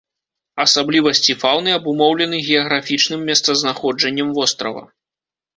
Асаблівасці 0.63 1.35
фаўны 1.43 1.75
абумоўлены 1.79 2.37
геаграфічным 2.47 3.21
месцазнаходжаннем 3.31 4.27
вострава. 4.39 4.83